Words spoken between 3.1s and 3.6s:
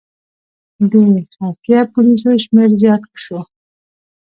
شو.